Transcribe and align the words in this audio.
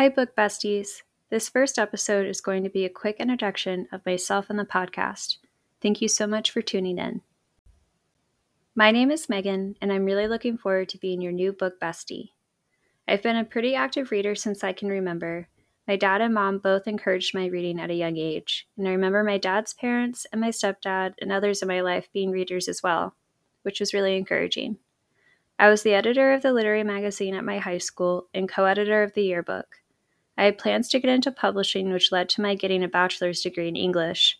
Hi, 0.00 0.08
book 0.08 0.34
besties. 0.34 1.02
This 1.28 1.50
first 1.50 1.78
episode 1.78 2.26
is 2.26 2.40
going 2.40 2.64
to 2.64 2.70
be 2.70 2.86
a 2.86 2.88
quick 2.88 3.16
introduction 3.20 3.86
of 3.92 4.06
myself 4.06 4.48
and 4.48 4.58
the 4.58 4.64
podcast. 4.64 5.36
Thank 5.82 6.00
you 6.00 6.08
so 6.08 6.26
much 6.26 6.50
for 6.50 6.62
tuning 6.62 6.96
in. 6.96 7.20
My 8.74 8.92
name 8.92 9.10
is 9.10 9.28
Megan, 9.28 9.76
and 9.78 9.92
I'm 9.92 10.06
really 10.06 10.26
looking 10.26 10.56
forward 10.56 10.88
to 10.88 10.98
being 10.98 11.20
your 11.20 11.32
new 11.32 11.52
book 11.52 11.78
bestie. 11.78 12.30
I've 13.06 13.22
been 13.22 13.36
a 13.36 13.44
pretty 13.44 13.74
active 13.74 14.10
reader 14.10 14.34
since 14.34 14.64
I 14.64 14.72
can 14.72 14.88
remember. 14.88 15.48
My 15.86 15.96
dad 15.96 16.22
and 16.22 16.32
mom 16.32 16.60
both 16.60 16.88
encouraged 16.88 17.34
my 17.34 17.44
reading 17.44 17.78
at 17.78 17.90
a 17.90 17.94
young 17.94 18.16
age, 18.16 18.66
and 18.78 18.88
I 18.88 18.92
remember 18.92 19.22
my 19.22 19.36
dad's 19.36 19.74
parents 19.74 20.26
and 20.32 20.40
my 20.40 20.48
stepdad 20.48 21.12
and 21.20 21.30
others 21.30 21.60
in 21.60 21.68
my 21.68 21.82
life 21.82 22.08
being 22.10 22.30
readers 22.30 22.68
as 22.68 22.82
well, 22.82 23.16
which 23.64 23.80
was 23.80 23.92
really 23.92 24.16
encouraging. 24.16 24.78
I 25.58 25.68
was 25.68 25.82
the 25.82 25.92
editor 25.92 26.32
of 26.32 26.40
the 26.40 26.54
literary 26.54 26.84
magazine 26.84 27.34
at 27.34 27.44
my 27.44 27.58
high 27.58 27.76
school 27.76 28.28
and 28.32 28.48
co 28.48 28.64
editor 28.64 29.02
of 29.02 29.12
the 29.12 29.24
yearbook. 29.24 29.76
I 30.40 30.44
had 30.44 30.56
plans 30.56 30.88
to 30.88 30.98
get 30.98 31.10
into 31.10 31.30
publishing, 31.30 31.92
which 31.92 32.10
led 32.10 32.30
to 32.30 32.40
my 32.40 32.54
getting 32.54 32.82
a 32.82 32.88
bachelor's 32.88 33.42
degree 33.42 33.68
in 33.68 33.76
English, 33.76 34.38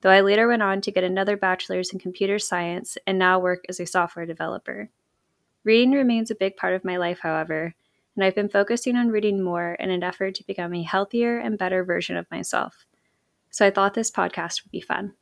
though 0.00 0.10
I 0.10 0.20
later 0.20 0.46
went 0.46 0.62
on 0.62 0.80
to 0.82 0.92
get 0.92 1.02
another 1.02 1.36
bachelor's 1.36 1.92
in 1.92 1.98
computer 1.98 2.38
science 2.38 2.96
and 3.04 3.18
now 3.18 3.40
work 3.40 3.64
as 3.68 3.80
a 3.80 3.84
software 3.84 4.26
developer. 4.26 4.90
Reading 5.64 5.90
remains 5.90 6.30
a 6.30 6.36
big 6.36 6.56
part 6.56 6.74
of 6.74 6.84
my 6.84 6.98
life, 6.98 7.18
however, 7.20 7.74
and 8.14 8.24
I've 8.24 8.36
been 8.36 8.48
focusing 8.48 8.94
on 8.94 9.08
reading 9.08 9.42
more 9.42 9.74
in 9.74 9.90
an 9.90 10.04
effort 10.04 10.36
to 10.36 10.46
become 10.46 10.72
a 10.72 10.84
healthier 10.84 11.38
and 11.38 11.58
better 11.58 11.82
version 11.82 12.16
of 12.16 12.30
myself. 12.30 12.86
So 13.50 13.66
I 13.66 13.72
thought 13.72 13.94
this 13.94 14.12
podcast 14.12 14.62
would 14.62 14.70
be 14.70 14.80
fun. 14.80 15.14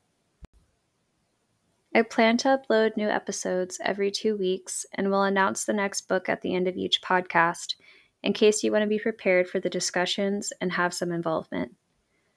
I 1.94 2.02
plan 2.02 2.36
to 2.38 2.48
upload 2.48 2.98
new 2.98 3.08
episodes 3.08 3.80
every 3.82 4.10
two 4.10 4.36
weeks 4.36 4.84
and 4.92 5.10
will 5.10 5.22
announce 5.22 5.64
the 5.64 5.72
next 5.72 6.02
book 6.02 6.28
at 6.28 6.42
the 6.42 6.54
end 6.54 6.68
of 6.68 6.76
each 6.76 7.00
podcast 7.00 7.76
in 8.22 8.32
case 8.32 8.62
you 8.62 8.72
want 8.72 8.82
to 8.82 8.88
be 8.88 8.98
prepared 8.98 9.48
for 9.48 9.60
the 9.60 9.70
discussions 9.70 10.52
and 10.60 10.72
have 10.72 10.92
some 10.92 11.12
involvement. 11.12 11.74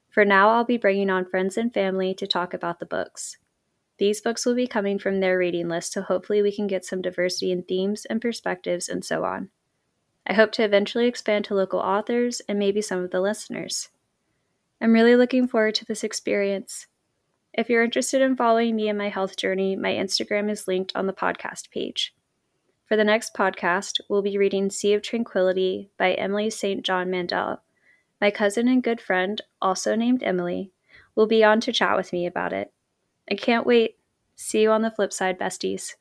For 0.10 0.26
now, 0.26 0.50
I'll 0.50 0.66
be 0.66 0.78
bringing 0.78 1.10
on 1.10 1.26
friends 1.26 1.58
and 1.58 1.74
family 1.74 2.14
to 2.16 2.28
talk 2.28 2.54
about 2.54 2.80
the 2.80 2.86
books. 2.86 3.38
These 3.98 4.22
books 4.22 4.46
will 4.46 4.56
be 4.56 4.68
coming 4.68 5.00
from 5.00 5.20
their 5.20 5.38
reading 5.38 5.70
list, 5.70 5.94
so 5.94 6.02
hopefully 6.02 6.42
we 6.42 6.52
can 6.52 6.68
get 6.68 6.84
some 6.84 7.02
diversity 7.02 7.52
in 7.52 7.64
themes 7.64 8.06
and 8.06 8.22
perspectives 8.22 8.90
and 8.90 9.06
so 9.06 9.24
on. 9.24 9.50
I 10.28 10.34
hope 10.34 10.52
to 10.54 10.64
eventually 10.64 11.08
expand 11.08 11.46
to 11.46 11.56
local 11.56 11.80
authors 11.80 12.42
and 12.48 12.60
maybe 12.60 12.82
some 12.82 13.04
of 13.04 13.12
the 13.12 13.22
listeners. 13.22 13.90
I'm 14.82 14.94
really 14.94 15.16
looking 15.16 15.48
forward 15.48 15.76
to 15.76 15.86
this 15.86 16.04
experience. 16.04 16.88
If 17.54 17.70
you're 17.70 17.84
interested 17.84 18.22
in 18.22 18.36
following 18.36 18.76
me 18.76 18.90
and 18.90 18.98
my 18.98 19.10
health 19.10 19.38
journey, 19.38 19.76
my 19.76 19.92
Instagram 19.92 20.50
is 20.50 20.68
linked 20.68 20.92
on 20.96 21.06
the 21.06 21.14
podcast 21.14 21.70
page. 21.70 22.14
For 22.92 22.98
the 22.98 23.06
next 23.06 23.34
podcast, 23.34 24.02
we'll 24.10 24.22
be 24.22 24.38
reading 24.38 24.70
Sea 24.70 24.96
of 24.96 25.02
Tranquility 25.02 25.90
by 25.98 26.12
Emily 26.12 26.50
St. 26.50 26.84
John 26.84 27.10
Mandel. 27.10 27.62
My 28.20 28.32
cousin 28.32 28.68
and 28.68 28.84
good 28.84 29.00
friend, 29.00 29.42
also 29.62 29.96
named 29.96 30.24
Emily, 30.24 30.74
will 31.16 31.26
be 31.26 31.42
on 31.42 31.62
to 31.62 31.72
chat 31.72 31.96
with 31.96 32.12
me 32.12 32.26
about 32.26 32.52
it. 32.52 32.74
I 33.32 33.36
can't 33.36 33.66
wait. 33.66 33.98
See 34.36 34.64
you 34.64 34.72
on 34.72 34.82
the 34.82 34.92
flip 34.92 35.14
side, 35.14 35.40
besties. 35.40 35.96